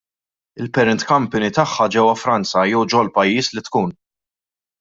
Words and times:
Il-parent 0.63 1.03
company 1.09 1.51
tagħha 1.59 1.87
ġewwa 1.97 2.17
Franza, 2.23 2.65
jew 2.73 2.83
ġol-pajjiż 2.95 3.55
li 3.59 3.67
tkun! 3.69 3.97